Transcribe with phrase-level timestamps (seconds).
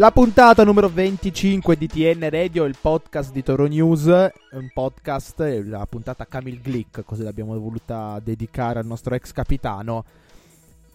[0.00, 5.84] La puntata numero 25 di TN Radio, il podcast di Toro News, un podcast, la
[5.84, 10.04] puntata Camille Glick, così l'abbiamo voluta dedicare al nostro ex capitano.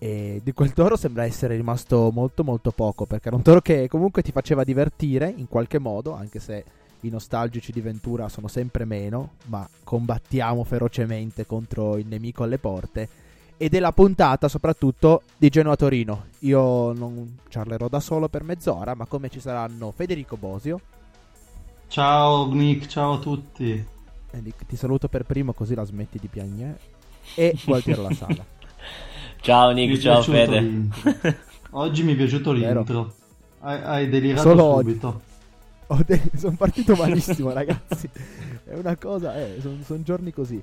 [0.05, 3.87] E di quel toro sembra essere rimasto molto molto poco, perché era un toro che
[3.87, 6.63] comunque ti faceva divertire in qualche modo, anche se
[6.99, 13.09] i nostalgici di Ventura sono sempre meno, ma combattiamo ferocemente contro il nemico alle porte
[13.57, 16.25] e della puntata soprattutto di Genoa Torino.
[16.41, 20.81] Io non parlerò da solo per mezz'ora, ma come ci saranno Federico Bosio.
[21.87, 23.71] Ciao Nick, ciao a tutti.
[23.71, 26.79] E Nick, ti saluto per primo così la smetti di piangere.
[27.33, 28.45] E Gualtiero La Sala.
[29.45, 30.87] ciao Nick, ciao Fede.
[31.71, 33.13] Oggi mi è piaciuto l'intro.
[33.59, 35.21] Hai, hai delirato Solo subito.
[36.03, 38.09] De- sono partito malissimo, ragazzi.
[38.63, 40.59] È una cosa, eh, sono son giorni così.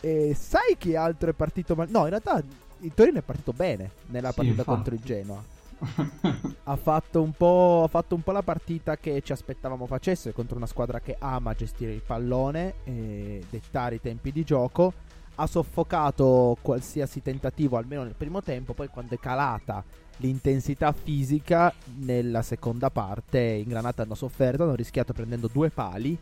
[0.00, 1.90] E sai chi altro è partito male?
[1.90, 2.42] No, in realtà
[2.80, 4.74] il Torino è partito bene nella Sì, partita infatti.
[4.76, 5.42] contro il Genoa.
[6.64, 10.56] ha, fatto un po', ha fatto un po' la partita che ci aspettavamo facesse contro
[10.56, 15.04] una squadra che ama gestire il pallone e dettare i tempi di gioco.
[15.36, 18.72] Ha soffocato qualsiasi tentativo, almeno nel primo tempo.
[18.72, 19.84] Poi, quando è calata
[20.18, 24.64] l'intensità fisica, nella seconda parte, in Granata hanno sofferto.
[24.64, 26.16] Hanno rischiato prendendo due pali.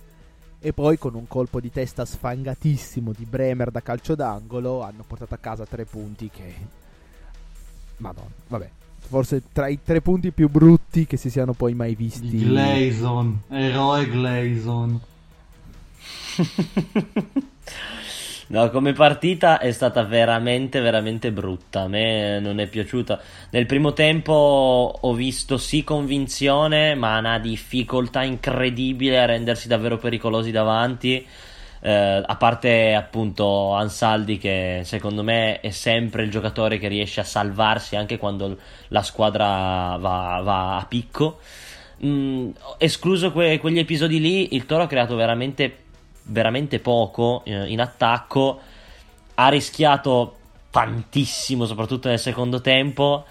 [0.66, 5.34] E poi con un colpo di testa sfangatissimo di Bremer da calcio d'angolo hanno portato
[5.34, 6.54] a casa tre punti che...
[7.98, 8.70] Madonna, vabbè.
[9.06, 12.38] Forse tra i tre punti più brutti che si siano poi mai visti.
[12.38, 14.98] Gleison, eroe Gleison.
[18.46, 21.82] No, come partita è stata veramente, veramente brutta.
[21.82, 23.18] A me non è piaciuta.
[23.50, 30.50] Nel primo tempo ho visto sì convinzione, ma una difficoltà incredibile a rendersi davvero pericolosi
[30.50, 31.26] davanti.
[31.80, 37.24] Eh, a parte appunto Ansaldi, che secondo me è sempre il giocatore che riesce a
[37.24, 41.38] salvarsi anche quando la squadra va, va a picco.
[42.04, 45.83] Mm, escluso que- quegli episodi lì, il Toro ha creato veramente
[46.24, 48.60] veramente poco eh, in attacco.
[49.34, 50.36] Ha rischiato
[50.70, 53.24] tantissimo, soprattutto nel secondo tempo.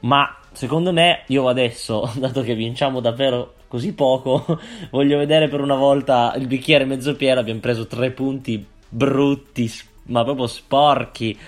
[0.00, 4.44] Ma secondo me, io adesso, dato che vinciamo davvero così poco,
[4.90, 7.40] voglio vedere per una volta il bicchiere mezzo pieno.
[7.40, 9.70] Abbiamo preso tre punti brutti,
[10.04, 11.38] ma proprio sporchi.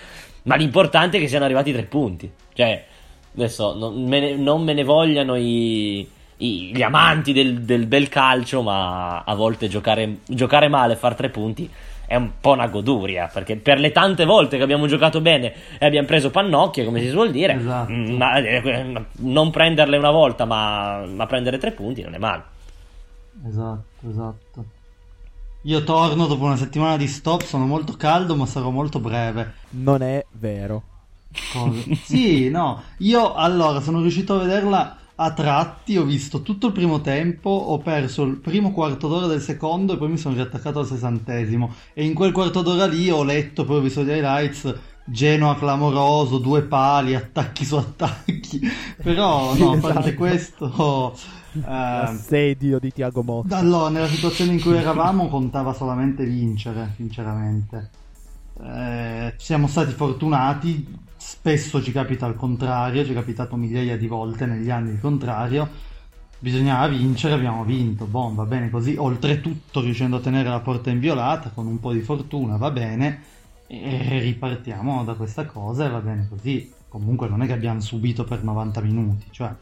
[0.43, 2.31] Ma l'importante è che siano arrivati tre punti.
[2.53, 2.85] Cioè,
[3.35, 8.09] adesso non me ne, non me ne vogliano i, i- gli amanti del, del bel
[8.09, 11.69] calcio, ma a volte giocare, giocare male e far tre punti
[12.05, 13.27] è un po' una goduria.
[13.31, 17.09] Perché per le tante volte che abbiamo giocato bene e abbiamo preso pannocchie, come si
[17.09, 17.91] suol dire, Esatto.
[17.91, 22.43] mm, ma, eh, non prenderle una volta, ma, ma prendere tre punti non è male.
[23.47, 24.65] Esatto, esatto.
[25.63, 29.53] Io torno dopo una settimana di stop, sono molto caldo ma sarò molto breve.
[29.71, 30.81] Non è vero.
[31.51, 31.83] Cosa?
[32.03, 37.01] Sì, no, io allora sono riuscito a vederla a tratti, ho visto tutto il primo
[37.01, 40.85] tempo, ho perso il primo quarto d'ora del secondo e poi mi sono riattaccato al
[40.87, 44.73] sessantesimo e in quel quarto d'ora lì ho letto, poi ho visto gli highlights,
[45.09, 48.59] Genoa clamoroso, due pali, attacchi su attacchi,
[49.01, 50.13] però no, a parte Esatto.
[50.13, 51.17] questo...
[51.63, 51.63] ehm,
[51.95, 53.57] L'assedio di Tiago Motta.
[53.57, 57.91] allora, nella situazione in cui eravamo contava solamente vincere, sinceramente.
[58.59, 60.85] Eh, siamo stati fortunati,
[61.47, 65.85] spesso ci capita il contrario, ci è capitato migliaia di volte negli anni il contrario.
[66.39, 68.97] Bisognava vincere, abbiamo vinto, boh, va bene così.
[68.97, 73.21] Oltretutto riuscendo a tenere la porta inviolata con un po' di fortuna, va bene.
[73.65, 76.69] E ripartiamo da questa cosa e va bene così.
[76.89, 79.55] Comunque non è che abbiamo subito per 90 minuti, cioè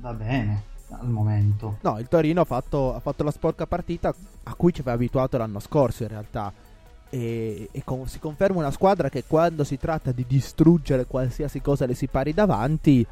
[0.00, 1.78] va bene al momento.
[1.80, 4.14] No, il Torino ha fatto, ha fatto la sporca partita
[4.44, 6.52] a cui ci aveva abituato l'anno scorso in realtà.
[7.14, 11.84] E, e con- si conferma una squadra che quando si tratta di distruggere qualsiasi cosa
[11.84, 13.06] le si pari davanti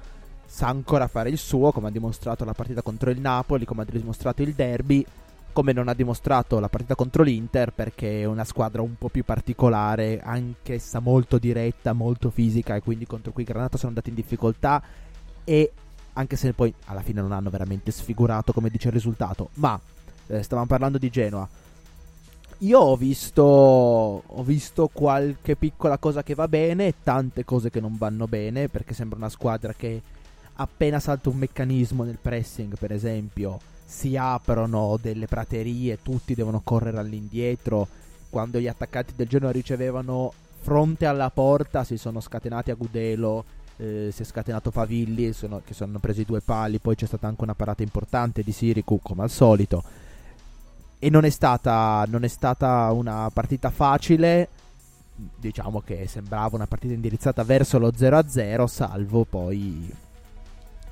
[0.47, 3.85] sa ancora fare il suo, come ha dimostrato la partita contro il Napoli, come ha
[3.85, 5.05] dimostrato il derby.
[5.53, 9.25] come non ha dimostrato la partita contro l'Inter perché è una squadra un po' più
[9.25, 14.83] particolare, anch'essa molto diretta, molto fisica e quindi contro cui Granata sono andati in difficoltà
[15.45, 15.73] e
[16.15, 19.79] anche se poi alla fine non hanno veramente sfigurato come dice il risultato, ma
[20.29, 21.49] eh, stavamo parlando di Genoa.
[22.63, 27.81] Io ho visto, ho visto qualche piccola cosa che va bene e tante cose che
[27.81, 30.03] non vanno bene perché sembra una squadra che
[30.57, 36.99] appena salta un meccanismo nel pressing, per esempio, si aprono delle praterie, tutti devono correre
[36.99, 37.89] all'indietro.
[38.29, 40.31] Quando gli attaccanti del Genoa ricevevano
[40.61, 43.43] fronte alla porta, si sono scatenati a Gudelo,
[43.79, 47.43] eh, si è scatenato Favilli, sono, che sono presi due pali, poi c'è stata anche
[47.43, 49.83] una parata importante di Siricu, come al solito.
[51.03, 54.49] E non è stata, non è stata una partita facile,
[55.37, 59.93] diciamo che sembrava una partita indirizzata verso lo 0-0, salvo poi...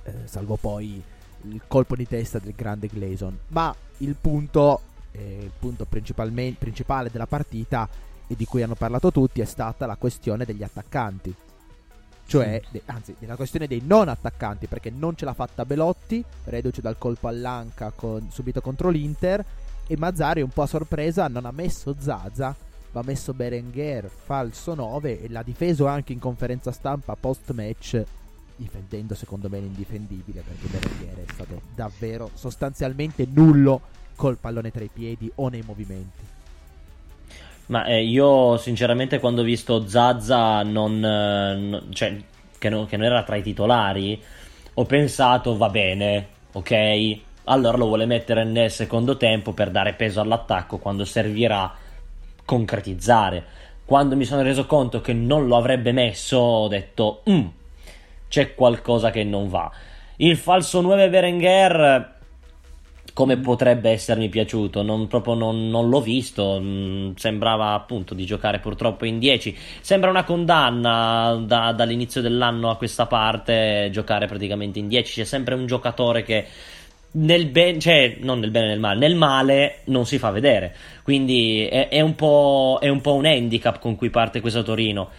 [0.05, 1.03] Eh, salvo poi
[1.43, 3.39] il colpo di testa del grande Gleason.
[3.49, 4.81] Ma il punto,
[5.13, 7.89] eh, il punto principale della partita
[8.27, 11.35] e di cui hanno parlato tutti è stata la questione degli attaccanti.
[12.27, 16.83] Cioè, de- anzi, la questione dei non attaccanti, perché non ce l'ha fatta Belotti, reduce
[16.83, 19.43] dal colpo all'anca con, subito contro l'Inter,
[19.89, 22.55] e Mazzari un po' a sorpresa non ha messo Zaza,
[22.93, 28.05] ma ha messo Berenguer falso 9 e l'ha difeso anche in conferenza stampa post match
[28.55, 33.81] difendendo secondo me l'indifendibile perché Berenguer è stato davvero sostanzialmente nullo
[34.15, 36.27] col pallone tra i piedi o nei movimenti.
[37.67, 42.17] Ma eh, io sinceramente quando ho visto Zazza non, eh, cioè,
[42.59, 44.21] che, non, che non era tra i titolari,
[44.75, 47.19] ho pensato va bene, ok,
[47.49, 51.75] allora lo vuole mettere nel secondo tempo per dare peso all'attacco quando servirà
[52.45, 53.45] concretizzare.
[53.85, 57.47] Quando mi sono reso conto che non lo avrebbe messo, ho detto, mm,
[58.29, 59.71] c'è qualcosa che non va.
[60.17, 62.17] Il falso 9 Berenguer
[63.19, 68.61] come potrebbe essermi piaciuto, non, proprio non, non l'ho visto, mm, sembrava appunto di giocare
[68.61, 74.87] purtroppo in 10, sembra una condanna da, dall'inizio dell'anno a questa parte giocare praticamente in
[74.87, 76.47] 10, c'è sempre un giocatore che
[77.13, 80.75] nel bene, cioè non nel bene e nel male, nel male non si fa vedere,
[81.03, 85.11] quindi è, è, un, po', è un po' un handicap con cui parte questo Torino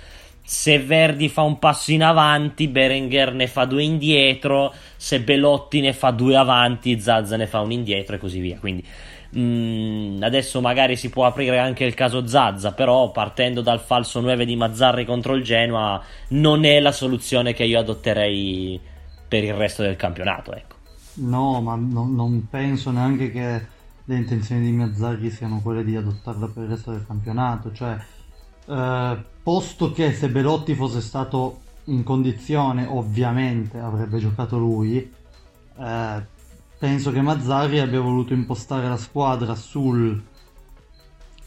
[0.50, 5.94] se Verdi fa un passo in avanti, Berenguer ne fa due indietro, se Belotti ne
[5.94, 8.57] fa due avanti, Zazza ne fa un indietro e così via.
[8.57, 8.83] Quindi
[9.30, 14.21] mh, mm, adesso magari si può aprire anche il caso Zazza, però partendo dal falso
[14.21, 18.80] 9 di Mazzarri contro il Genoa non è la soluzione che io adotterei
[19.27, 20.56] per il resto del campionato.
[20.56, 20.79] Ecco.
[21.19, 23.66] No, ma no, non penso neanche che
[24.06, 27.98] le intenzioni di Mazzarri siano quelle di adottarla per il resto del campionato, cioè
[28.66, 34.98] eh, posto che se Belotti fosse stato in condizione, ovviamente avrebbe giocato lui.
[35.77, 36.25] Eh,
[36.77, 40.22] penso che Mazzari abbia voluto impostare la squadra sul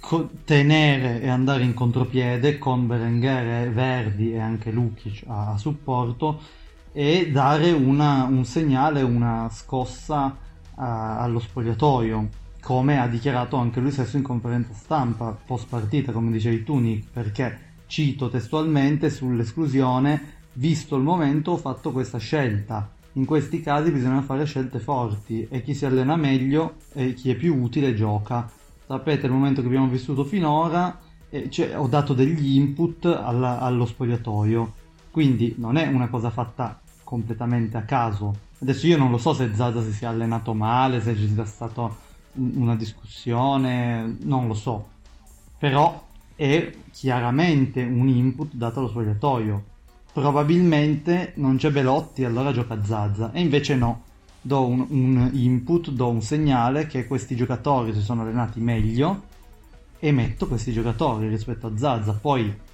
[0.00, 6.60] co- tenere e andare in contropiede con Berenguer, Verdi e anche Lukic a, a supporto
[6.92, 10.36] e dare una, un segnale, una scossa
[10.74, 16.30] a, allo spogliatoio come ha dichiarato anche lui stesso in conferenza stampa post partita, come
[16.30, 22.88] dicevi tu Nick, perché cito testualmente sull'esclusione, visto il momento ho fatto questa scelta.
[23.14, 27.34] In questi casi bisogna fare scelte forti e chi si allena meglio e chi è
[27.34, 28.48] più utile gioca.
[28.86, 31.00] Sapete il momento che abbiamo vissuto finora,
[31.30, 34.72] eh, cioè, ho dato degli input alla, allo spogliatoio,
[35.10, 36.80] quindi non è una cosa fatta
[37.12, 38.34] completamente a caso.
[38.62, 41.96] Adesso io non lo so se Zaza si sia allenato male, se ci sia stato
[42.36, 44.88] una discussione, non lo so,
[45.58, 49.64] però è chiaramente un input dato allo spogliatoio.
[50.10, 54.04] Probabilmente non c'è Belotti, allora gioca Zazza, e invece no,
[54.40, 59.24] do un, un input, do un segnale che questi giocatori si sono allenati meglio
[59.98, 62.14] e metto questi giocatori rispetto a Zazza.
[62.14, 62.70] Poi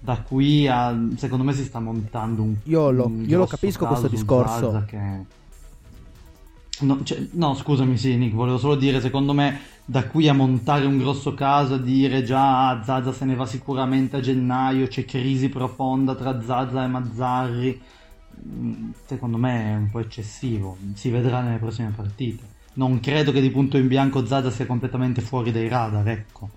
[0.00, 3.86] da qui a secondo me si sta montando un io lo, un io lo capisco
[3.86, 5.36] questo discorso che
[6.80, 10.86] No, cioè, no, scusami, sì, Nick, volevo solo dire, secondo me, da qui a montare
[10.86, 15.48] un grosso caso, a dire già Zaza se ne va sicuramente a gennaio, c'è crisi
[15.48, 17.80] profonda tra Zaza e Mazzarri,
[18.46, 22.56] mm, secondo me è un po' eccessivo, si vedrà nelle prossime partite.
[22.74, 26.48] Non credo che di punto in bianco Zaza sia completamente fuori dai radar, ecco.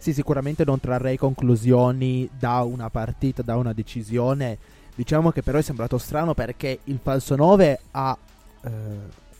[0.00, 4.56] Sì, sicuramente non trarrei conclusioni da una partita, da una decisione.
[4.94, 8.16] Diciamo che però è sembrato strano perché il falso 9 ha
[8.62, 8.70] eh,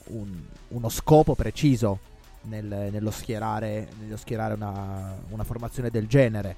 [0.08, 0.28] un,
[0.68, 1.98] uno scopo preciso
[2.42, 6.54] nel, nello schierare, nello schierare una, una, formazione del genere.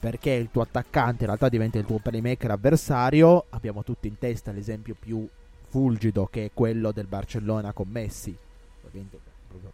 [0.00, 3.44] Perché il tuo attaccante in realtà diventa il tuo playmaker avversario.
[3.50, 5.28] Abbiamo tutti in testa l'esempio più
[5.68, 8.36] fulgido che è quello del Barcellona con Messi.
[8.84, 9.18] Ovviamente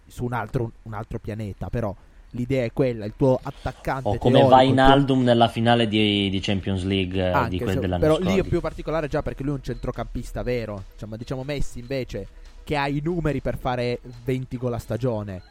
[0.06, 1.96] su un altro, un altro pianeta, però
[2.32, 5.88] l'idea è quella, il tuo attaccante o come teorico, va in il tuo- nella finale
[5.88, 8.30] di, di Champions League eh, anche di quel se- dell'anno però scorso.
[8.30, 12.26] lì è più particolare già perché lui è un centrocampista vero diciamo, diciamo Messi invece
[12.62, 15.42] che ha i numeri per fare 20 gol a stagione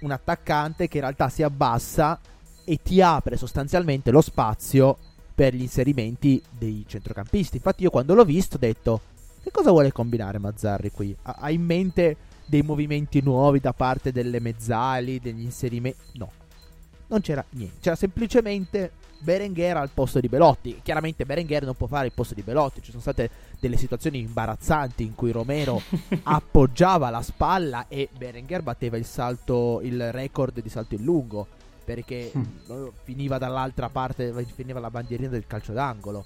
[0.00, 2.20] un attaccante che in realtà si abbassa
[2.64, 4.96] e ti apre sostanzialmente lo spazio
[5.34, 9.00] per gli inserimenti dei centrocampisti infatti io quando l'ho visto ho detto
[9.42, 12.16] che cosa vuole combinare Mazzarri qui ha, ha in mente
[12.52, 16.30] dei movimenti nuovi da parte delle mezzali degli inserimenti no
[17.06, 18.92] non c'era niente c'era semplicemente
[19.22, 20.80] Berenguer al posto di Belotti.
[20.82, 22.82] Chiaramente Berenguer non può fare il posto di Belotti.
[22.82, 23.30] Ci sono state
[23.60, 25.80] delle situazioni imbarazzanti in cui Romero
[26.24, 31.46] appoggiava la spalla e Berenguer batteva il salto, il record di salto in lungo.
[31.84, 32.88] Perché Mm.
[33.04, 36.24] finiva dall'altra parte, finiva la bandierina del calcio d'angolo.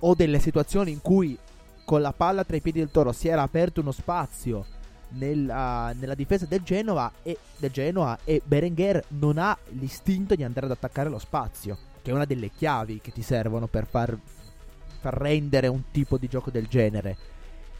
[0.00, 1.36] O delle situazioni in cui
[1.84, 4.64] con la palla tra i piedi del toro si era aperto uno spazio
[5.10, 10.66] nella, nella difesa del Genova e, del Genoa e Berenguer non ha l'istinto di andare
[10.66, 14.16] ad attaccare lo spazio, che è una delle chiavi che ti servono per far,
[15.00, 17.16] far rendere un tipo di gioco del genere.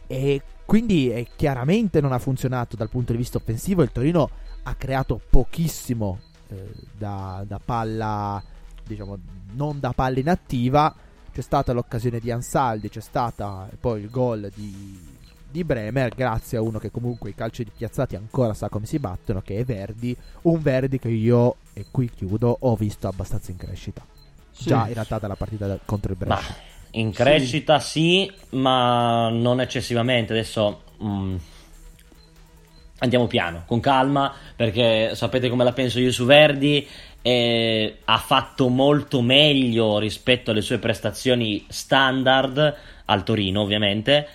[0.07, 3.83] E quindi eh, chiaramente non ha funzionato dal punto di vista offensivo.
[3.83, 4.29] Il Torino
[4.63, 8.41] ha creato pochissimo eh, da, da palla,
[8.85, 9.17] diciamo,
[9.53, 10.93] non da palla inattiva.
[11.31, 15.17] C'è stata l'occasione di Ansaldi, c'è stata poi il gol di,
[15.51, 18.99] di Bremer, grazie a uno che comunque i calci di piazzati ancora sa come si
[18.99, 20.15] battono, che è Verdi.
[20.43, 24.05] Un Verdi che io, e qui chiudo, ho visto abbastanza in crescita.
[24.51, 24.67] Sì.
[24.67, 26.55] Già in realtà dalla partita contro il Ma Brescia.
[26.91, 30.33] in crescita sì, ma non eccessivamente.
[30.33, 31.35] Adesso mm,
[32.99, 36.87] andiamo piano, con calma, perché sapete come la penso io su Verdi.
[37.21, 42.75] e ha fatto molto meglio rispetto alle sue prestazioni standard
[43.05, 44.27] al Torino, ovviamente.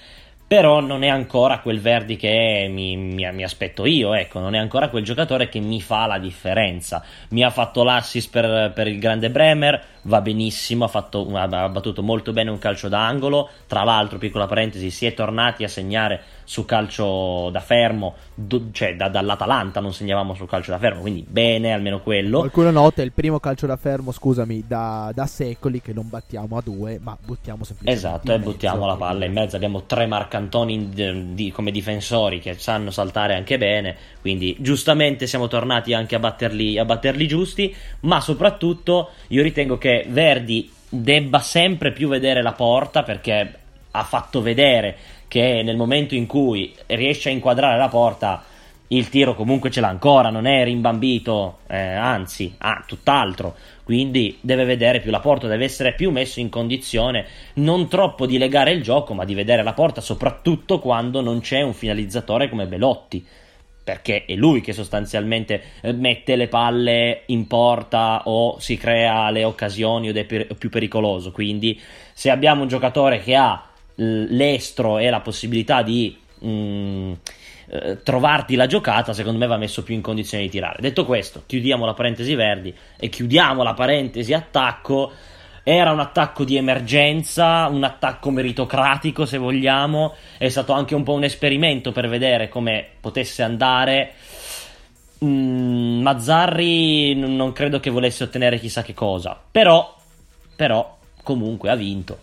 [0.46, 4.58] Però non è ancora quel Verdi che mi, mi- mi aspetto io, ecco, non è
[4.58, 7.02] ancora quel giocatore che mi fa la differenza.
[7.30, 12.02] Mi ha fatto l'assist per, per il grande Bremer, va benissimo, ha, fatto- ha battuto
[12.02, 13.48] molto bene un calcio d'angolo.
[13.66, 18.96] Tra l'altro, piccola parentesi, si è tornati a segnare su calcio da fermo, do- cioè
[18.96, 22.38] da- dall'Atalanta non segnavamo su calcio da fermo, quindi bene almeno quello.
[22.40, 26.56] Qualcuno nota è il primo calcio da fermo, scusami, da, da secoli che non battiamo
[26.58, 28.50] a due, ma buttiamo semplicemente Esatto, e mezzo.
[28.50, 29.56] buttiamo la palla in mezzo.
[29.56, 33.96] Abbiamo tre marcantoni in- di- come difensori che sanno saltare anche bene.
[34.20, 37.74] Quindi, giustamente, siamo tornati anche a batterli, a batterli giusti.
[38.00, 43.58] Ma soprattutto, io ritengo che Verdi debba sempre più vedere la porta perché
[43.90, 44.96] ha fatto vedere
[45.28, 48.44] che nel momento in cui riesce a inquadrare la porta.
[48.88, 53.56] Il tiro comunque ce l'ha ancora, non è rimbambito, eh, anzi, ha tutt'altro.
[53.82, 58.38] Quindi deve vedere più la porta, deve essere più messo in condizione non troppo di
[58.38, 62.66] legare il gioco, ma di vedere la porta, soprattutto quando non c'è un finalizzatore come
[62.66, 63.26] Belotti.
[63.84, 69.44] Perché è lui che sostanzialmente eh, mette le palle in porta o si crea le
[69.44, 71.30] occasioni ed è più pericoloso.
[71.30, 71.78] Quindi,
[72.14, 73.62] se abbiamo un giocatore che ha
[73.96, 77.12] l'estro e la possibilità di mm,
[77.66, 80.80] eh, trovarti la giocata, secondo me va messo più in condizione di tirare.
[80.80, 85.12] Detto questo, chiudiamo la parentesi Verdi e chiudiamo la parentesi attacco.
[85.66, 91.14] Era un attacco di emergenza, un attacco meritocratico se vogliamo, è stato anche un po'
[91.14, 94.12] un esperimento per vedere come potesse andare.
[95.24, 99.96] Mm, Mazzarri non credo che volesse ottenere chissà che cosa, però,
[100.54, 102.18] però comunque ha vinto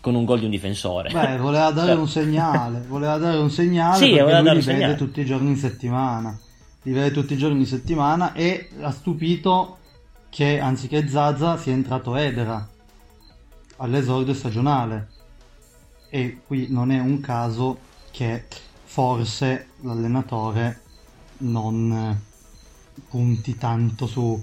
[0.00, 1.10] con un gol di un difensore.
[1.12, 4.94] Beh, voleva dare un segnale, voleva dare un segnale Sì, perché lui li vede segnale.
[4.96, 6.36] tutti i giorni in settimana.
[6.82, 9.78] Li vede tutti i giorni in settimana e ha stupito
[10.28, 12.66] che anziché Zaza sia entrato Edera
[13.82, 15.08] all'esordio stagionale.
[16.08, 17.78] E qui non è un caso
[18.10, 18.44] che
[18.84, 20.80] forse l'allenatore
[21.38, 24.40] non eh, punti tanto su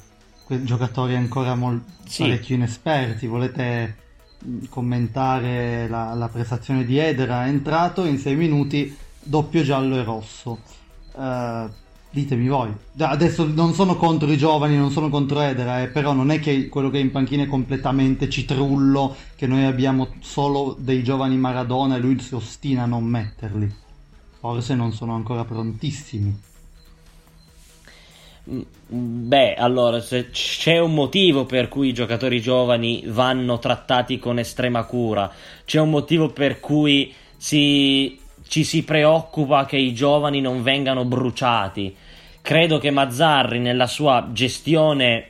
[0.63, 2.23] giocatori ancora mol- Sì.
[2.23, 3.27] parecchio inesperti.
[3.27, 3.95] Volete
[4.39, 7.45] mh, commentare la, la prestazione di Edera?
[7.45, 10.59] È entrato in 6 minuti, doppio giallo e rosso.
[11.15, 11.67] Eh,
[12.11, 12.71] ditemi voi.
[12.97, 16.67] Adesso non sono contro i giovani, non sono contro Edera, eh, però non è che
[16.67, 21.95] quello che è in panchina è completamente citrullo, che noi abbiamo solo dei giovani Maradona
[21.95, 23.71] e lui si ostina a non metterli.
[24.39, 26.47] Forse non sono ancora prontissimi.
[28.49, 28.61] Mm,
[29.27, 35.31] Beh, allora, c'è un motivo per cui i giocatori giovani vanno trattati con estrema cura,
[35.65, 38.18] c'è un motivo per cui si-
[38.49, 41.95] ci si preoccupa che i giovani non vengano bruciati.
[42.41, 45.27] Credo che Mazzarri, nella sua gestione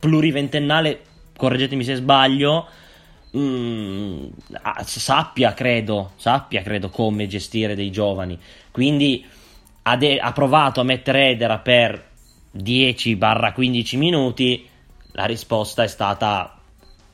[0.00, 1.00] pluriventennale,
[1.36, 2.66] correggetemi se sbaglio,
[3.36, 4.26] mm,
[4.62, 8.36] ah, sappia, credo, sappia, credo, come gestire dei giovani.
[8.72, 9.24] Quindi
[9.82, 12.10] ha, de- ha provato a mettere Edera per
[12.50, 14.68] 10-15 minuti,
[15.12, 16.58] la risposta è stata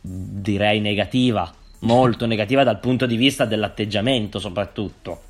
[0.00, 5.28] direi negativa, molto negativa dal punto di vista dell'atteggiamento soprattutto.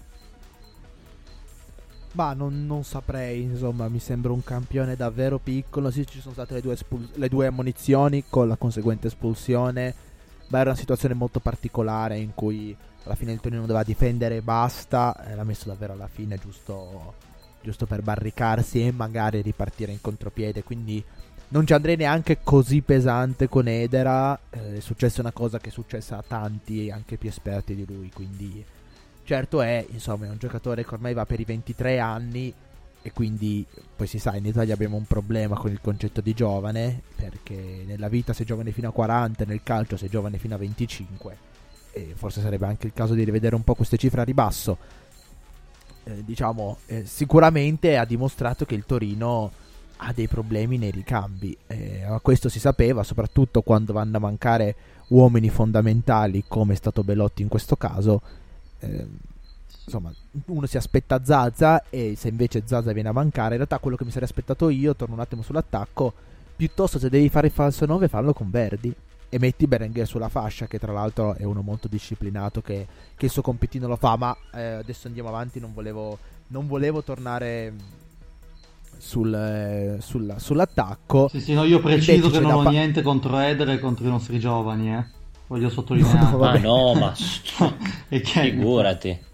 [2.13, 5.91] Ma non, non, saprei, insomma, mi sembra un campione davvero piccolo.
[5.93, 9.95] Sì, ci sono state le due, espul- le due ammonizioni con la conseguente espulsione.
[10.49, 14.43] Ma era una situazione molto particolare in cui alla fine il Torino doveva difendere e
[14.43, 15.15] basta.
[15.37, 17.15] L'ha messo davvero alla fine, giusto,
[17.63, 20.65] giusto per barricarsi e magari ripartire in contropiede.
[20.65, 21.03] Quindi
[21.51, 24.39] non ci andrei neanche così pesante con Edera.
[24.51, 28.11] Eh, è successa una cosa che è successa a tanti, anche più esperti di lui.
[28.13, 28.65] Quindi
[29.31, 32.53] Certo è, insomma, è un giocatore che ormai va per i 23 anni
[33.01, 33.65] e quindi
[33.95, 38.09] poi si sa, in Italia abbiamo un problema con il concetto di giovane, perché nella
[38.09, 41.37] vita sei giovane fino a 40, nel calcio sei giovane fino a 25
[41.93, 44.79] e forse sarebbe anche il caso di rivedere un po' queste cifre a ribasso.
[46.03, 49.53] Eh, diciamo, eh, sicuramente ha dimostrato che il Torino
[50.03, 54.75] ha dei problemi nei ricambi, eh, questo si sapeva soprattutto quando vanno a mancare
[55.09, 58.23] uomini fondamentali come è stato Belotti in questo caso.
[58.79, 59.07] Eh,
[59.85, 60.13] insomma,
[60.47, 64.05] uno si aspetta Zaza e se invece Zaza viene a mancare, in realtà quello che
[64.05, 66.13] mi sarei aspettato io, torno un attimo sull'attacco,
[66.57, 68.95] piuttosto se devi fare il falso 9 fallo con Verdi
[69.29, 73.31] e metti Berenguer sulla fascia che tra l'altro è uno molto disciplinato che, che il
[73.31, 77.73] suo compitino lo fa ma eh, adesso andiamo avanti non volevo, non volevo tornare
[79.01, 81.29] sul, eh, sul, sull'attacco.
[81.29, 84.11] Sì sì no io preciso che non ho pa- niente contro Eder e contro i
[84.11, 85.05] nostri giovani eh.
[85.47, 86.59] Voglio sottolineare.
[86.61, 87.13] No, no, no ma
[88.09, 89.29] figurati.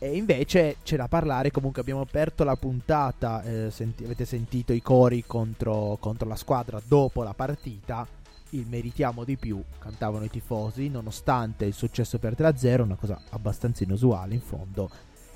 [0.00, 4.80] E invece c'è da parlare, comunque abbiamo aperto la puntata, eh, senti- avete sentito i
[4.80, 8.06] cori contro, contro la squadra dopo la partita,
[8.50, 13.82] il meritiamo di più, cantavano i tifosi, nonostante il successo per 3-0, una cosa abbastanza
[13.82, 14.88] inusuale in fondo,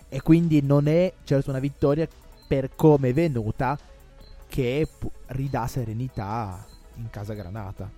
[0.09, 2.07] e quindi non è certo una vittoria
[2.52, 3.78] per come è venuta
[4.47, 4.87] che
[5.28, 6.62] ridà serenità
[6.97, 7.90] in casa Granata.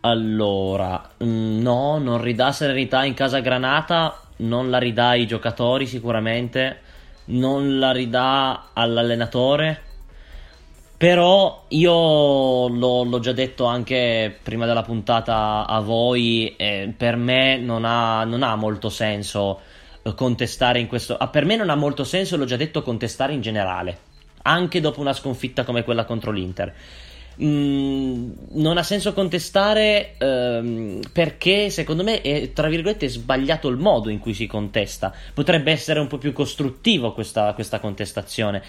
[0.00, 6.80] Allora, mm, no, non ridà serenità in casa Granata, non la ridà ai giocatori sicuramente,
[7.26, 9.80] non la ridà all'allenatore.
[10.98, 17.56] Però io l'ho, l'ho già detto anche prima della puntata a voi, eh, per me
[17.56, 19.60] non ha, non ha molto senso
[20.14, 21.16] contestare in questo...
[21.16, 23.98] Ah, per me non ha molto senso, l'ho già detto, contestare in generale,
[24.42, 26.74] anche dopo una sconfitta come quella contro l'Inter
[27.42, 34.10] Mm, non ha senso contestare ehm, perché secondo me è tra virgolette sbagliato il modo
[34.10, 35.12] in cui si contesta.
[35.32, 38.62] Potrebbe essere un po' più costruttivo questa, questa contestazione.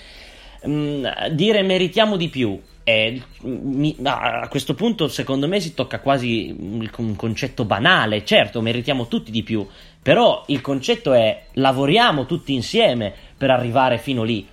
[0.67, 2.59] Mm, dire meritiamo di più.
[2.83, 8.25] È, mi, a questo punto, secondo me, si tocca quasi un concetto banale.
[8.25, 9.65] Certo, meritiamo tutti di più,
[10.03, 14.45] però il concetto è lavoriamo tutti insieme per arrivare fino lì.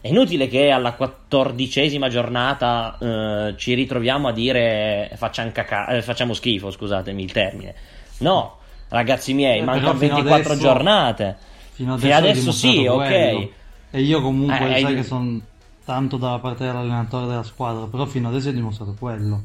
[0.00, 6.34] È inutile che alla quattordicesima giornata eh, ci ritroviamo a dire facciamo, caca- eh, facciamo
[6.34, 7.74] schifo, scusatemi il termine.
[8.18, 8.56] No,
[8.88, 11.36] ragazzi miei, eh, mancano 24 adesso, giornate.
[11.70, 13.48] Fino adesso, fino adesso sì, ok.
[13.90, 15.40] E io comunque eh, sai che sono
[15.84, 19.44] tanto dalla parte dell'allenatore della squadra, però fino adesso ho dimostrato quello.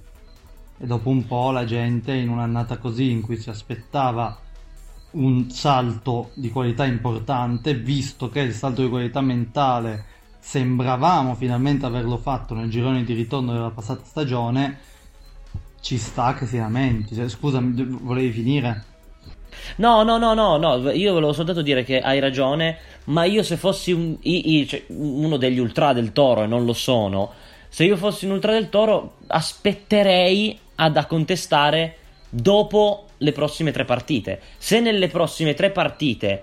[0.80, 4.36] E dopo un po' la gente in un'annata così in cui si aspettava
[5.12, 10.06] un salto di qualità importante, visto che il salto di qualità mentale
[10.40, 14.80] sembravamo finalmente averlo fatto nel girone di ritorno della passata stagione,
[15.82, 17.16] ci sta che si lamenti.
[17.16, 18.86] Cioè, scusa, volevi finire?
[19.78, 23.58] No, no, no, no, no, io volevo soltanto dire che hai ragione, ma io se
[23.58, 27.32] fossi un, i, i, cioè, uno degli ultra del toro e non lo sono,
[27.68, 31.98] se io fossi un ultra del toro aspetterei ad a contestare
[32.30, 34.40] dopo le prossime tre partite.
[34.58, 36.42] Se nelle prossime tre partite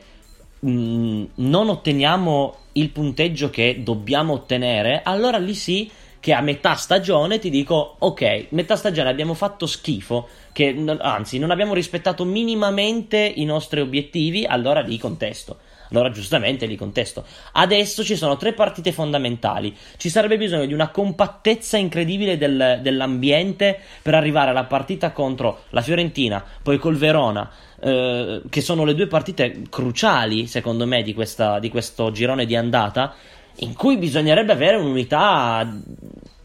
[0.61, 6.75] mh, mm, non otteniamo il punteggio che dobbiamo ottenere, allora lì sì che a metà
[6.75, 13.19] stagione ti dico ok, metà stagione abbiamo fatto schifo, che anzi non abbiamo rispettato minimamente
[13.19, 15.59] i nostri obiettivi, allora lì contesto.
[15.91, 17.25] Allora giustamente li contesto.
[17.53, 19.75] Adesso ci sono tre partite fondamentali.
[19.97, 25.81] Ci sarebbe bisogno di una compattezza incredibile del, dell'ambiente per arrivare alla partita contro la
[25.81, 31.59] Fiorentina, poi col Verona, eh, che sono le due partite cruciali, secondo me, di, questa,
[31.59, 33.15] di questo girone di andata,
[33.57, 35.67] in cui bisognerebbe avere un'unità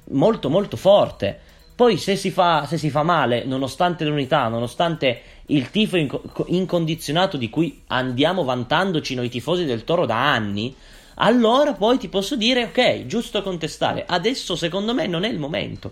[0.09, 1.39] molto molto forte.
[1.75, 7.37] Poi se si fa, se si fa male, nonostante l'unità, nonostante il tifo inc- incondizionato
[7.37, 10.75] di cui andiamo vantandoci noi tifosi del Toro da anni,
[11.15, 14.05] allora poi ti posso dire ok, giusto contestare.
[14.07, 15.91] Adesso secondo me non è il momento.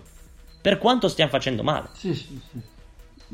[0.60, 1.88] Per quanto stiamo facendo male.
[1.94, 2.60] Sì, sì, sì.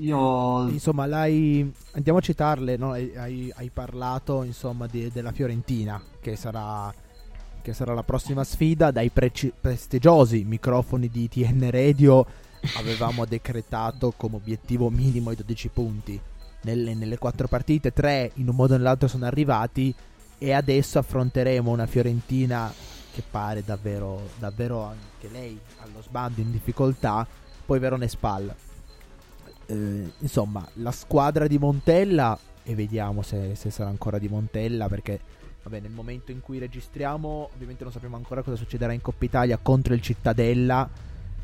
[0.01, 0.69] Io...
[0.69, 1.71] Insomma, l'hai...
[1.93, 2.93] andiamo a citarle, no?
[2.93, 6.93] hai, hai, parlato insomma, di, della Fiorentina, che sarà,
[7.69, 8.91] che sarà, la prossima sfida.
[8.91, 12.27] Dai preci- prestigiosi microfoni di TN Radio
[12.77, 16.21] avevamo decretato come obiettivo minimo i 12 punti.
[16.63, 19.95] Nelle, nelle quattro partite, tre in un modo o nell'altro sono arrivati
[20.39, 22.73] e adesso affronteremo una Fiorentina
[23.13, 27.27] che pare davvero, davvero anche lei allo sbando in difficoltà,
[27.65, 28.55] poi Verone spalla
[29.69, 35.21] eh, insomma, la squadra di Montella, e vediamo se, se, sarà ancora di Montella, perché
[35.63, 39.59] vabbè, nel momento in cui registriamo, ovviamente non sappiamo ancora cosa succederà in Coppa Italia
[39.61, 40.89] contro il Cittadella.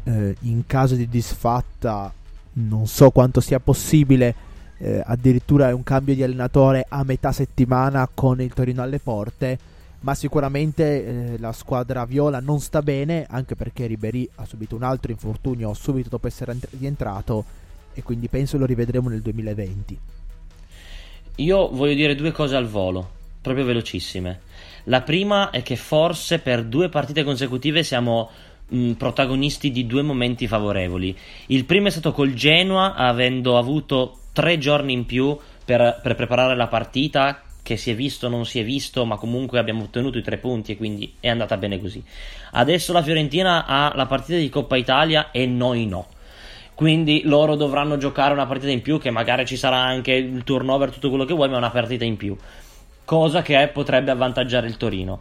[0.05, 2.13] Eh, in caso di disfatta,
[2.55, 4.53] non so quanto sia possibile.
[4.79, 9.59] Eh, addirittura è un cambio di allenatore a metà settimana con il Torino alle porte.
[10.01, 14.83] Ma sicuramente eh, la squadra viola non sta bene, anche perché Ribery ha subito un
[14.83, 17.63] altro infortunio subito dopo essere rientrato
[17.95, 19.99] e quindi penso lo rivedremo nel 2020.
[21.37, 23.09] Io voglio dire due cose al volo,
[23.45, 24.41] proprio velocissime.
[24.85, 28.31] La prima è che forse per due partite consecutive siamo
[28.69, 31.15] mh, protagonisti di due momenti favorevoli.
[31.49, 36.57] Il primo è stato col Genoa, avendo avuto tre giorni in più per, per preparare
[36.57, 40.17] la partita, che si è visto o non si è visto, ma comunque abbiamo ottenuto
[40.17, 42.03] i tre punti e quindi è andata bene così.
[42.53, 46.09] Adesso la Fiorentina ha la partita di Coppa Italia e noi no
[46.75, 50.91] quindi loro dovranno giocare una partita in più che magari ci sarà anche il turnover
[50.91, 52.37] tutto quello che vuoi ma una partita in più
[53.05, 55.21] cosa che potrebbe avvantaggiare il Torino.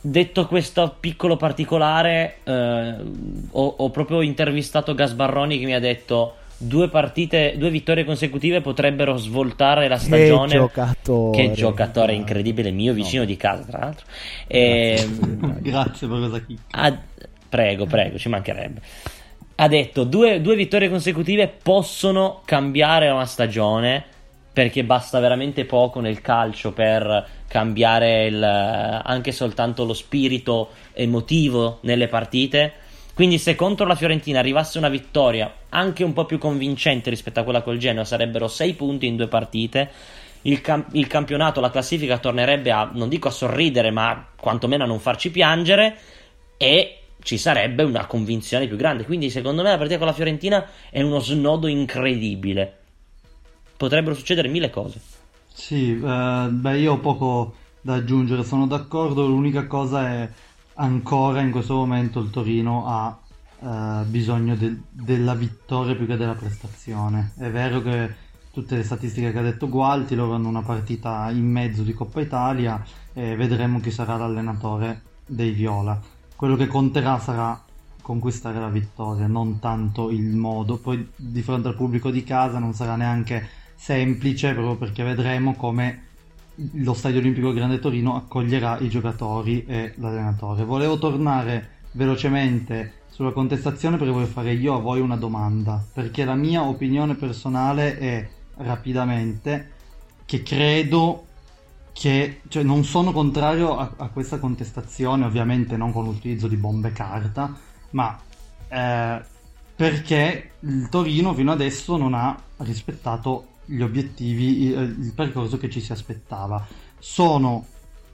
[0.00, 2.94] Detto questo piccolo particolare eh,
[3.50, 9.16] ho, ho, proprio intervistato Gasbarroni che mi ha detto due partite due vittorie consecutive potrebbero
[9.16, 10.50] svoltare la stagione.
[10.50, 11.36] che giocatore.
[11.36, 13.28] Che giocatore incredibile mio vicino no.
[13.28, 14.06] di casa tra l'altro.
[14.46, 15.04] E,
[15.62, 16.98] grazie per questa chicca.
[17.48, 18.80] prego prego ci mancherebbe.
[19.56, 24.04] Ha detto due, due vittorie consecutive possono cambiare una stagione
[24.58, 32.08] perché basta veramente poco nel calcio per cambiare il, anche soltanto lo spirito emotivo nelle
[32.08, 32.72] partite.
[33.14, 37.44] Quindi se contro la Fiorentina arrivasse una vittoria anche un po' più convincente rispetto a
[37.44, 39.90] quella col Genoa, sarebbero 6 punti in due partite.
[40.42, 44.88] Il, cam- il, campionato, la classifica tornerebbe a, non dico a sorridere, ma quantomeno a
[44.88, 45.96] non farci piangere.
[46.56, 49.04] E ci sarebbe una convinzione più grande.
[49.04, 52.77] Quindi, secondo me, la partita con la Fiorentina è uno snodo incredibile.
[53.78, 55.00] Potrebbero succedere mille cose.
[55.50, 59.26] Sì, eh, beh, io ho poco da aggiungere, sono d'accordo.
[59.26, 60.30] L'unica cosa è
[60.74, 63.18] ancora in questo momento il Torino ha
[63.60, 67.32] eh, bisogno de- della vittoria più che della prestazione.
[67.38, 68.14] È vero che
[68.52, 72.20] tutte le statistiche che ha detto Gualti, loro hanno una partita in mezzo di Coppa
[72.20, 77.60] Italia e vedremo chi sarà l'allenatore dei Viola quello che conterà sarà
[78.00, 80.76] conquistare la vittoria, non tanto il modo.
[80.76, 86.02] Poi di fronte al pubblico di casa non sarà neanche semplice, proprio perché vedremo come
[86.72, 90.64] lo Stadio Olimpico Grande Torino accoglierà i giocatori e l'allenatore.
[90.64, 96.34] Volevo tornare velocemente sulla contestazione perché voglio fare io a voi una domanda, perché la
[96.34, 99.72] mia opinione personale è rapidamente
[100.24, 101.24] che credo
[101.92, 106.92] che cioè, non sono contrario a, a, questa contestazione, ovviamente non con l'utilizzo di bombe
[106.92, 107.56] carta,
[107.90, 108.18] ma
[108.68, 109.20] eh,
[109.74, 115.80] perché il Torino fino adesso non ha rispettato gli obiettivi, il, il percorso che ci
[115.80, 116.66] si aspettava.
[116.98, 117.66] Sono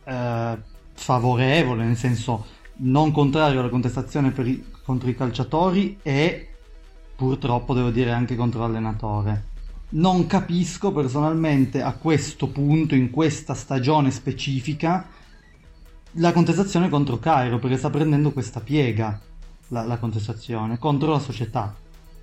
[0.04, 0.58] eh,
[0.92, 6.48] favorevole, nel senso non contrario alla contestazione i, contro i calciatori e
[7.16, 9.52] purtroppo devo dire anche contro l'allenatore
[9.94, 15.06] non capisco personalmente a questo punto, in questa stagione specifica,
[16.18, 19.20] la contestazione contro Cairo, perché sta prendendo questa piega
[19.68, 21.74] la, la contestazione contro la società.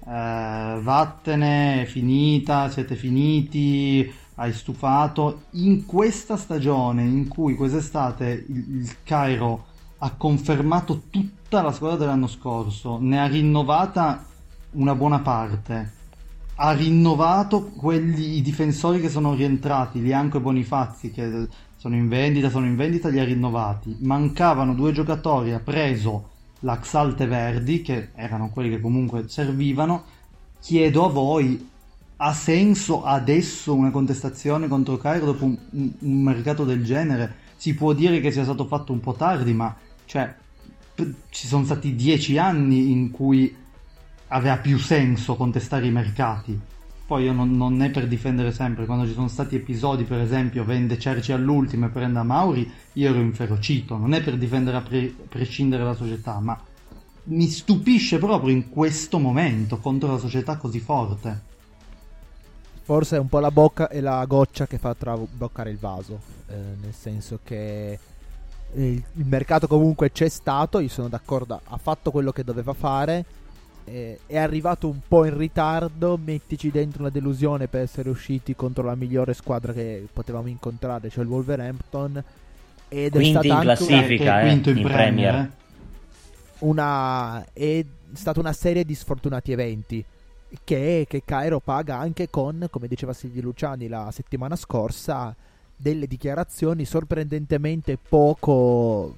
[0.03, 5.43] Eh, vattene, è finita, siete finiti, hai stufato.
[5.51, 9.65] In questa stagione in cui quest'estate il, il Cairo
[9.99, 14.25] ha confermato tutta la squadra dell'anno scorso, ne ha rinnovata
[14.71, 15.99] una buona parte
[16.63, 22.51] ha rinnovato quelli, i difensori che sono rientrati, Lianco e Bonifazzi, che sono in vendita,
[22.51, 23.97] sono in vendita, li ha rinnovati.
[24.01, 26.30] Mancavano due giocatori, ha preso
[26.61, 30.03] l'Axalte Verdi, che erano quelli che comunque servivano.
[30.59, 31.69] Chiedo a voi,
[32.17, 37.35] ha senso adesso una contestazione contro Cairo dopo un, un mercato del genere?
[37.55, 40.33] Si può dire che sia stato fatto un po' tardi, ma cioè,
[41.29, 43.55] ci sono stati dieci anni in cui
[44.27, 46.59] aveva più senso contestare i mercati.
[47.11, 50.63] Poi io non, non, è per difendere sempre, quando ci sono stati episodi, per esempio,
[50.63, 55.13] vende Cerci all'ultimo e prende Mauri, io ero inferocito, non è per difendere a pre-
[55.27, 56.57] prescindere la società, ma
[57.23, 61.41] mi stupisce proprio in questo momento contro la società così forte.
[62.83, 66.55] forse è un po' la bocca e la goccia che fa traboccare il vaso, eh,
[66.81, 67.99] nel senso che
[68.75, 73.25] il, il, mercato comunque c'è stato, io sono d'accordo, ha fatto quello che doveva fare,
[73.85, 78.83] eh, è arrivato un po' in ritardo, mettici dentro una delusione per essere usciti contro
[78.83, 82.23] la migliore squadra che potevamo incontrare, cioè il Wolverhampton.
[82.87, 84.41] Ed quinti è stata in classifica, una...
[84.41, 85.35] eh, in, in Premier.
[85.35, 85.49] Eh.
[86.59, 87.45] Una...
[87.53, 90.03] È stata una serie di sfortunati eventi
[90.63, 95.35] che, che Cairo paga anche con, come diceva Silvio Luciani la settimana scorsa,
[95.75, 99.15] delle dichiarazioni sorprendentemente poco,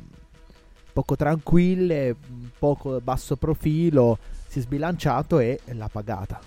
[0.94, 2.16] poco tranquille,
[2.58, 4.18] poco basso profilo,
[4.54, 6.40] si è sbilanciato e l'ha pagata.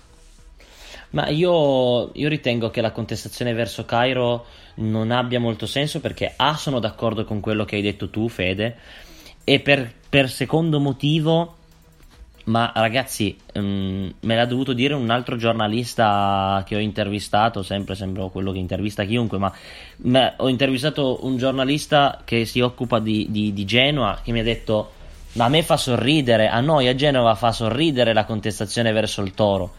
[1.09, 6.55] Ma io, io, ritengo che la contestazione verso Cairo non abbia molto senso perché A
[6.55, 8.77] sono d'accordo con quello che hai detto tu Fede
[9.43, 11.55] e per, per secondo motivo
[12.45, 18.29] ma ragazzi, um, me l'ha dovuto dire un altro giornalista che ho intervistato, sempre sembro
[18.29, 19.51] quello che intervista chiunque, ma,
[20.03, 24.43] ma ho intervistato un giornalista che si occupa di, di, di Genoa che mi ha
[24.43, 24.91] detto,
[25.37, 29.35] ma a me fa sorridere, a noi a Genova fa sorridere la contestazione verso il
[29.35, 29.71] Toro,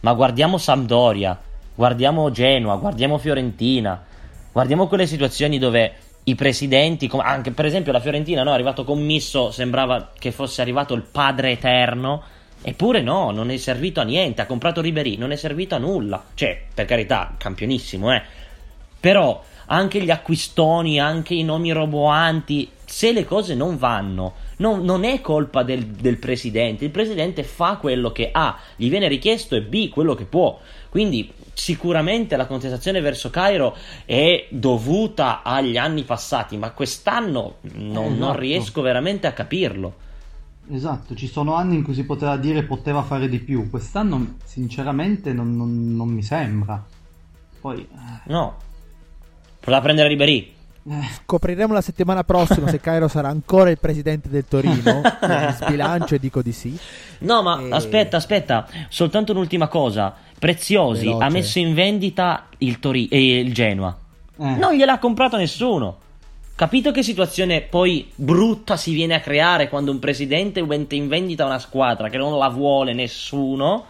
[0.00, 1.40] ma guardiamo Sampdoria,
[1.72, 4.04] guardiamo Genoa, guardiamo Fiorentina,
[4.52, 5.92] guardiamo quelle situazioni dove
[6.24, 10.94] i presidenti, anche per esempio la Fiorentina, no, è arrivato commisso, sembrava che fosse arrivato
[10.94, 12.22] il padre eterno,
[12.60, 16.24] eppure no, non è servito a niente, ha comprato Ribery, non è servito a nulla,
[16.34, 18.22] cioè, per carità, campionissimo, eh,
[18.98, 25.04] però anche gli acquistoni, anche i nomi roboanti, se le cose non vanno, non, non
[25.04, 29.62] è colpa del, del presidente, il presidente fa quello che A, gli viene richiesto e
[29.62, 36.56] B, quello che può, quindi sicuramente la contestazione verso Cairo è dovuta agli anni passati,
[36.56, 38.18] ma quest'anno non, esatto.
[38.18, 40.02] non riesco veramente a capirlo.
[40.70, 45.32] Esatto, ci sono anni in cui si poteva dire poteva fare di più, quest'anno sinceramente
[45.32, 46.82] non, non, mi sembra.
[47.60, 47.80] Poi...
[47.80, 48.30] Eh.
[48.32, 48.56] No,
[49.62, 50.53] voleva prendere Ribery.
[50.86, 51.08] Eh.
[51.22, 55.00] Scopriremo la settimana prossima se Cairo sarà ancora il presidente del Torino.
[55.22, 56.76] mi sbilancio e dico di sì.
[57.20, 57.70] No, ma e...
[57.70, 60.14] aspetta, aspetta, soltanto un'ultima cosa.
[60.38, 61.24] Preziosi Veloce.
[61.24, 63.96] ha messo in vendita il, Tori- eh, il Genoa.
[64.38, 64.56] Eh.
[64.56, 65.98] Non gliel'ha comprato nessuno.
[66.56, 71.44] Capito che situazione poi brutta si viene a creare quando un presidente mette in vendita
[71.44, 73.86] una squadra che non la vuole nessuno?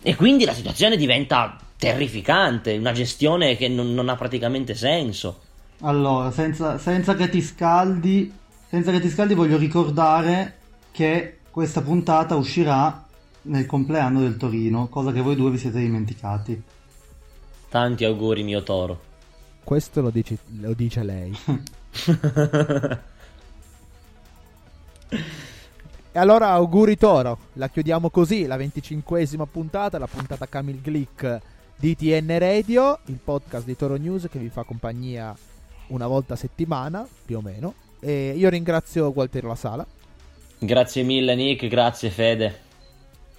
[0.00, 5.40] E quindi la situazione diventa terrificante, una gestione che non, non ha praticamente senso.
[5.84, 8.32] Allora, senza, senza, che ti scaldi,
[8.68, 10.56] senza che ti scaldi, voglio ricordare
[10.90, 13.04] che questa puntata uscirà
[13.42, 16.62] nel compleanno del Torino, cosa che voi due vi siete dimenticati.
[17.68, 18.98] Tanti auguri, mio toro.
[19.62, 21.36] Questo lo dice, lo dice lei.
[26.12, 31.40] e allora auguri Toro, la chiudiamo così, la venticinquesima puntata, la puntata Camille Glick
[31.76, 35.36] di TN Radio, il podcast di Toro News che vi fa compagnia
[35.88, 37.74] una volta a settimana, più o meno.
[38.00, 39.86] E io ringrazio Gualtiero La Sala.
[40.58, 42.62] Grazie mille Nick, grazie Fede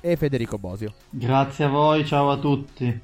[0.05, 0.93] e Federico Bosio.
[1.09, 3.01] Grazie a voi, ciao a tutti.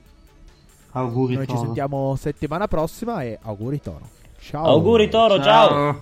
[0.92, 1.58] Auguri Noi Toro.
[1.58, 4.08] ci sentiamo settimana prossima e auguri Toro.
[4.40, 4.66] Ciao.
[4.66, 5.70] Auguri Toro, ciao.
[5.70, 6.02] ciao.